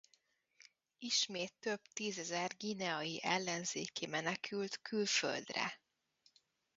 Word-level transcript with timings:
Ismét 0.97 1.53
több 1.59 1.81
tízezer 1.93 2.51
guineai 2.57 3.19
ellenzéki 3.23 4.05
menekült 4.05 4.81
külföldre. 4.81 5.79